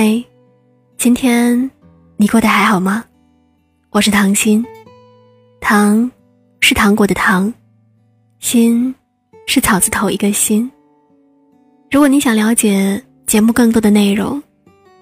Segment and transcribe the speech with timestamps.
[0.00, 0.24] 嗨，
[0.96, 1.68] 今天
[2.16, 3.04] 你过得还好吗？
[3.90, 4.64] 我是唐心，
[5.60, 6.08] 糖
[6.60, 7.52] 是糖果的糖，
[8.38, 8.94] 心
[9.48, 10.70] 是草字头一个心。
[11.90, 14.40] 如果你想了解节目更多的内容，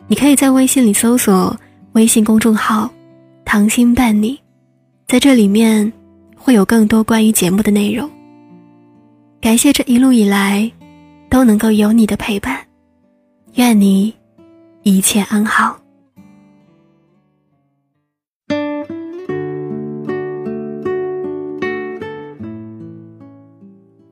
[0.07, 1.55] 你可以在微信里搜索
[1.93, 2.91] 微信公众号
[3.45, 4.41] “糖心伴你”，
[5.07, 5.93] 在这里面
[6.35, 8.11] 会有更多关于节目的内容。
[9.43, 10.73] 感谢这一路以来
[11.29, 12.59] 都能够有你的陪伴，
[13.57, 14.11] 愿你。
[14.89, 15.77] 一切安好。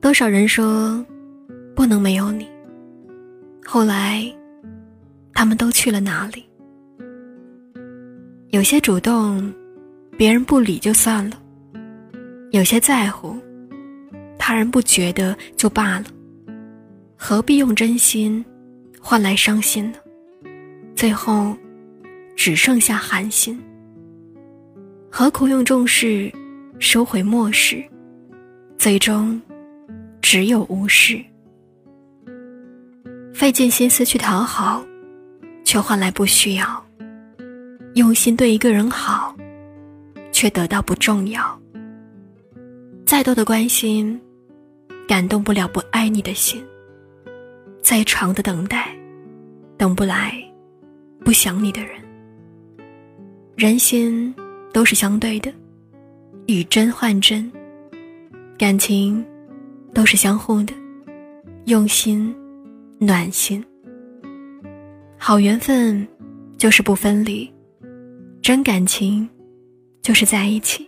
[0.01, 1.01] 多少人说
[1.73, 2.45] 不能没有你？
[3.65, 4.21] 后来
[5.33, 6.43] 他们都去了哪里？
[8.49, 9.53] 有些主动，
[10.17, 11.37] 别人不理就算了；
[12.51, 13.39] 有些在乎，
[14.37, 16.05] 他人不觉得就罢了。
[17.15, 18.43] 何必用真心
[18.99, 19.99] 换来伤心呢？
[20.95, 21.55] 最后，
[22.37, 23.61] 只剩下寒心。
[25.11, 26.31] 何苦用重视
[26.79, 27.83] 收回漠视？
[28.77, 29.39] 最终，
[30.21, 31.21] 只有无视。
[33.33, 34.81] 费尽心思去讨好，
[35.65, 36.65] 却换来不需要；
[37.95, 39.35] 用心对一个人好，
[40.31, 41.61] 却得到不重要。
[43.05, 44.19] 再多的关心，
[45.07, 46.61] 感动不了不爱你的心；
[47.81, 48.95] 再长的等待，
[49.77, 50.41] 等不来。
[51.25, 51.89] 不想你的人，
[53.55, 54.31] 人心
[54.71, 55.51] 都是相对的，
[56.45, 57.51] 以真换真，
[58.59, 59.25] 感情
[59.91, 60.73] 都是相互的，
[61.65, 62.31] 用心
[62.99, 63.65] 暖心。
[65.17, 66.07] 好缘分
[66.59, 67.51] 就是不分离，
[68.39, 69.27] 真感情
[70.03, 70.87] 就是在一起。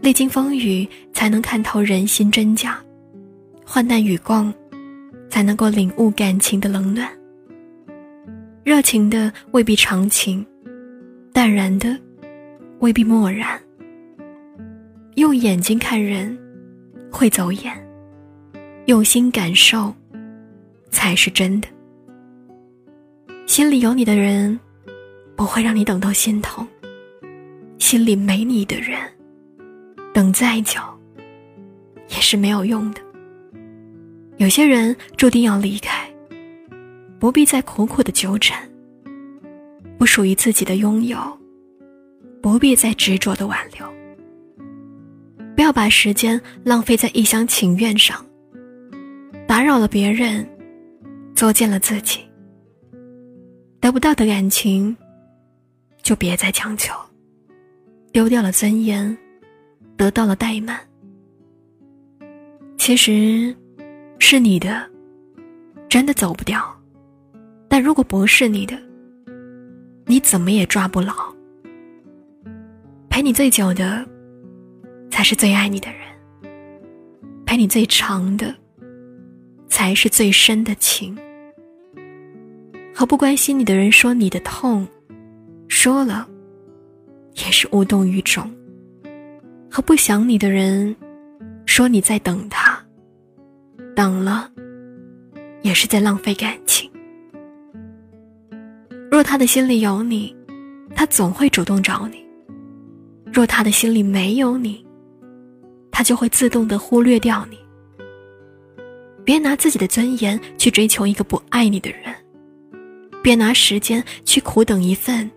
[0.00, 2.80] 历经风雨，才能看透人心真假；
[3.66, 4.54] 患难与共，
[5.28, 7.10] 才能够领悟感情的冷暖。
[8.62, 10.44] 热情的未必长情，
[11.32, 11.96] 淡然的
[12.80, 13.58] 未必漠然。
[15.16, 16.38] 用眼睛看人，
[17.10, 17.72] 会走眼；
[18.84, 19.94] 用心感受，
[20.90, 21.68] 才是真的。
[23.46, 24.58] 心里有你的人，
[25.34, 26.66] 不会让你等到心痛；
[27.78, 28.98] 心里没你的人，
[30.12, 30.78] 等再久
[32.08, 33.00] 也是没有用的。
[34.36, 36.09] 有些人注定要离开。
[37.20, 38.66] 不必再苦苦的纠缠，
[39.98, 41.18] 不属于自己的拥有，
[42.40, 43.86] 不必再执着的挽留。
[45.54, 48.24] 不要把时间浪费在一厢情愿上，
[49.46, 50.48] 打扰了别人，
[51.34, 52.20] 作践了自己。
[53.80, 54.96] 得不到的感情，
[56.02, 56.94] 就别再强求。
[58.12, 59.14] 丢掉了尊严，
[59.98, 60.80] 得到了怠慢。
[62.78, 63.54] 其实，
[64.18, 64.90] 是你的，
[65.86, 66.79] 真的走不掉。
[67.70, 68.76] 但如果不是你的，
[70.04, 71.14] 你怎么也抓不牢。
[73.08, 74.04] 陪你最久的，
[75.08, 76.00] 才是最爱你的人；
[77.46, 78.52] 陪你最长的，
[79.68, 81.16] 才是最深的情。
[82.92, 84.84] 和不关心你的人说你的痛，
[85.68, 86.28] 说了，
[87.36, 88.50] 也是无动于衷；
[89.70, 90.94] 和不想你的人
[91.66, 92.84] 说你在等他，
[93.94, 94.50] 等了，
[95.62, 96.89] 也是在浪费感情。
[99.10, 100.34] 若他的心里有你，
[100.94, 102.18] 他总会主动找你；
[103.32, 104.86] 若他的心里没有你，
[105.90, 107.58] 他就会自动的忽略掉你。
[109.24, 112.14] 别拿自己的尊严去追求一个不爱你的人，
[113.20, 115.28] 别拿时间去苦等一份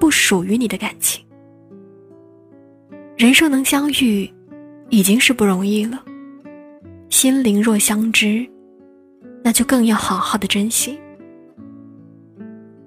[0.00, 1.22] 不属于你的感情。
[3.16, 4.30] 人生能相遇，
[4.88, 6.02] 已经是不容易了。
[7.10, 8.46] 心灵若相知，
[9.44, 10.98] 那就更要好好的珍惜。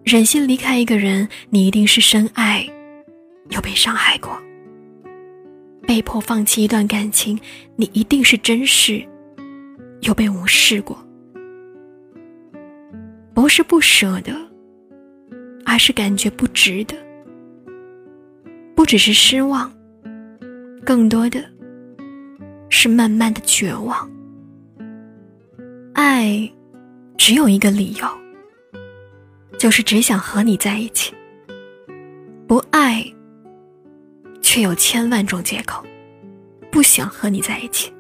[0.10, 2.68] 忍心离开一个人，你一定是深爱，
[3.50, 4.32] 又被伤害过；
[5.86, 7.40] 被迫放弃一段感情，
[7.76, 9.08] 你一定是真实，
[10.02, 10.98] 又被无视过。
[13.36, 14.34] 不是不舍得，
[15.64, 16.96] 而是感觉不值得。
[18.74, 19.72] 不只是失望，
[20.84, 21.40] 更多的
[22.72, 24.10] 是慢慢的绝望。
[25.94, 26.52] 爱，
[27.16, 28.08] 只有一个理由。
[29.60, 31.14] 就是只想和你在一起，
[32.48, 33.06] 不爱，
[34.42, 35.86] 却有千万种借口，
[36.72, 37.92] 不想和你在一起。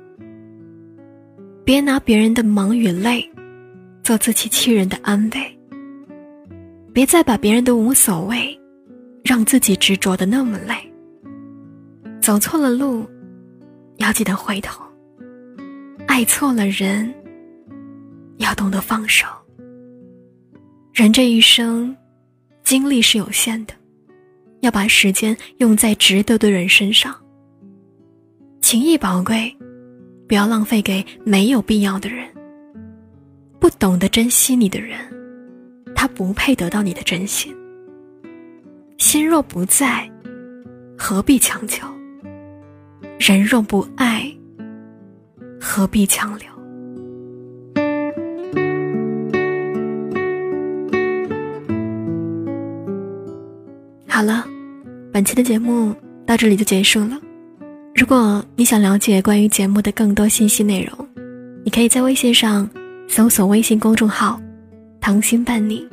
[1.66, 3.30] 别拿别人的忙与累，
[4.02, 5.60] 做自欺欺人的安慰。
[6.94, 8.58] 别再把别人的无所谓，
[9.22, 10.74] 让自己执着的那么累。
[12.22, 13.06] 走错了路，
[13.98, 14.82] 要记得回头；
[16.08, 17.14] 爱错了人，
[18.38, 19.28] 要懂得放手。
[21.00, 21.96] 人这一生，
[22.62, 23.74] 精力是有限的，
[24.60, 27.16] 要把时间用在值得的人身上。
[28.60, 29.56] 情谊宝贵，
[30.28, 32.28] 不要浪费给没有必要的人。
[33.62, 35.00] 不懂得珍惜你的人，
[35.96, 37.56] 他不配得到你的真心。
[38.98, 40.06] 心若不在，
[40.98, 41.88] 何必强求？
[43.18, 44.30] 人若不爱，
[45.62, 46.50] 何必强留？
[54.20, 54.46] 好了，
[55.14, 55.96] 本期的节目
[56.26, 57.18] 到这里就结束了。
[57.96, 61.08] 如果你想了解关于节目的更多信息内容，
[61.64, 62.70] 你可以在微信上
[63.08, 64.38] 搜索微信公众号
[65.00, 65.88] “糖心伴你”，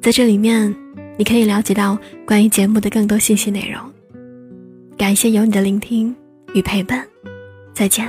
[0.00, 0.72] 在这里面
[1.18, 3.82] 你可以了解到关于节目的更多信息内容。
[4.96, 6.14] 感谢有你的聆听
[6.54, 7.04] 与陪伴，
[7.74, 8.08] 再见。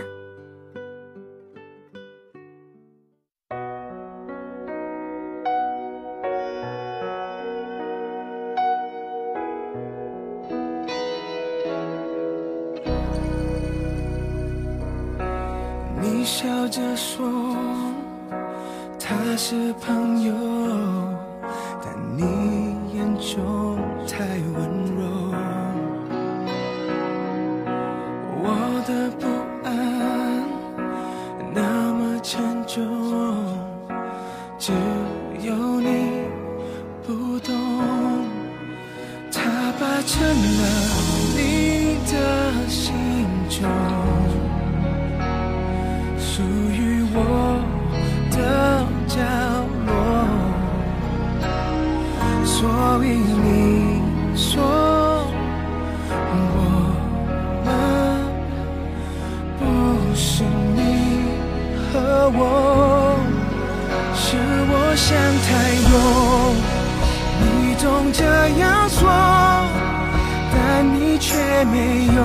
[16.70, 17.56] 着说
[19.00, 20.34] 他是朋友，
[21.84, 22.24] 但你
[22.94, 23.78] 眼中
[24.08, 24.58] 太温
[24.96, 25.02] 柔。
[28.44, 28.46] 我
[28.88, 29.28] 的不
[29.64, 29.68] 安
[31.54, 31.60] 那
[31.94, 32.76] 么沉重，
[34.58, 34.74] 只
[35.42, 35.88] 有你
[37.06, 37.56] 不懂。
[39.32, 39.42] 他
[39.80, 40.64] 霸占了
[41.36, 42.94] 你的心
[43.50, 43.97] 中。
[52.78, 54.02] 所以你
[54.36, 54.62] 说
[56.30, 56.38] 我
[57.66, 57.68] 们
[59.58, 59.62] 不
[60.14, 60.44] 是
[60.76, 60.80] 你
[61.92, 63.18] 和我，
[64.14, 64.38] 是
[64.70, 65.08] 我想
[65.42, 65.50] 太
[65.90, 65.94] 多。
[67.42, 68.22] 你总这
[68.60, 69.10] 样说，
[70.54, 70.56] 但
[70.88, 71.34] 你却
[71.66, 72.22] 没有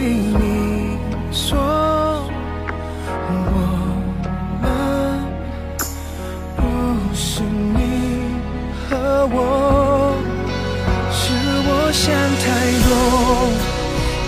[0.00, 0.96] 所以你
[1.30, 1.58] 说
[3.28, 3.32] 我
[4.62, 4.64] 们
[6.56, 6.58] 不
[7.14, 7.78] 是你
[8.88, 8.96] 和
[9.30, 10.16] 我，
[11.12, 11.20] 是
[11.66, 12.08] 我想
[12.40, 12.48] 太
[12.88, 12.88] 多。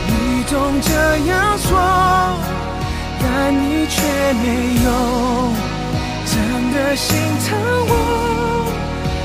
[0.08, 0.12] 你
[0.44, 0.52] 总
[0.82, 0.92] 这
[1.30, 1.70] 样说，
[3.18, 3.24] 但
[3.56, 3.96] 你却
[4.44, 4.44] 没
[4.84, 4.86] 有
[6.26, 6.34] 真
[6.74, 7.16] 的心
[7.48, 7.56] 疼
[7.88, 7.90] 我，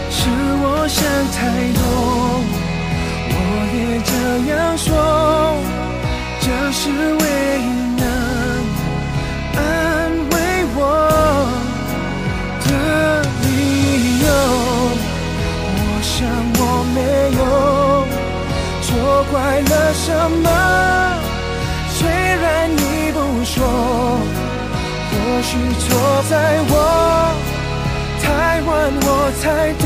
[0.09, 0.15] 是
[0.63, 1.03] 我想
[1.35, 1.35] 太
[1.75, 1.83] 多。
[3.35, 3.35] 我
[3.75, 4.11] 也这
[4.49, 4.95] 样说。
[6.49, 7.25] 这是唯
[7.59, 7.61] 一
[7.99, 8.03] 能
[9.57, 9.59] 安
[10.31, 10.33] 慰
[10.75, 10.79] 我
[12.63, 12.67] 的
[13.43, 13.45] 理
[14.23, 14.25] 由。
[15.75, 16.15] 我想
[16.57, 16.61] 我
[16.95, 16.97] 没
[17.37, 17.39] 有
[18.81, 18.87] 错
[19.29, 20.05] 怪了什
[20.41, 20.47] 么，
[21.89, 23.55] 虽然你不说，
[25.11, 25.13] 或
[25.43, 25.51] 许
[25.83, 25.85] 错
[26.29, 26.31] 在
[26.69, 26.73] 我
[28.23, 28.25] 太
[28.61, 29.05] 晚，我
[29.41, 29.45] 才
[29.83, 29.85] 懂，